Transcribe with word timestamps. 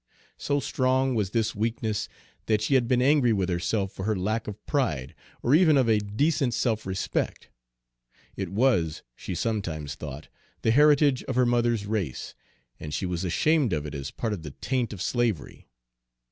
So 0.39 0.59
strong 0.59 1.13
was 1.13 1.29
this 1.29 1.53
weakness 1.53 2.09
that 2.47 2.59
she 2.63 2.73
had 2.73 2.87
been 2.87 3.03
angry 3.03 3.31
with 3.31 3.49
herself 3.49 3.91
for 3.91 4.05
her 4.05 4.15
lack 4.15 4.47
of 4.47 4.65
pride, 4.65 5.13
or 5.43 5.53
even 5.53 5.77
of 5.77 5.87
a 5.87 5.99
decent 5.99 6.55
self 6.55 6.87
respect. 6.87 7.49
It 8.35 8.49
was, 8.49 9.03
she 9.15 9.35
sometimes 9.35 9.93
thought, 9.93 10.27
the 10.63 10.71
heritage 10.71 11.21
of 11.25 11.35
her 11.35 11.45
mother's 11.45 11.85
race, 11.85 12.33
and 12.79 12.91
she 12.95 13.05
was 13.05 13.23
ashamed 13.23 13.73
of 13.73 13.85
it 13.85 13.93
as 13.93 14.09
part 14.09 14.33
of 14.33 14.41
the 14.41 14.49
taint 14.49 14.91
of 14.91 15.03
slavery. 15.03 15.67